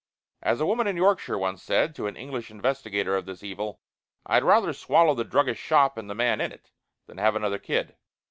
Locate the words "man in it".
6.15-6.71